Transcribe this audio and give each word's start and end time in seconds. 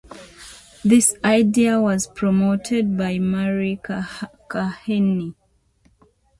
This 0.83 1.15
idea 1.23 1.79
was 1.79 2.07
promoted 2.07 2.97
by 2.97 3.19
Meir 3.19 3.77
Kahane. 3.77 5.35